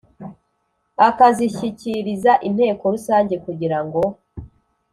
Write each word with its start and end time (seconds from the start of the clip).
akazishyikiriza 1.07 2.31
Inteko 2.47 2.83
Rusange 2.93 3.35
kugira 3.45 3.79
ngo 3.85 4.01